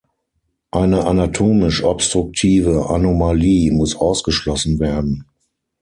[0.71, 5.25] Eine anatomisch, obstruktive Anomalie muss ausgeschlossen werden.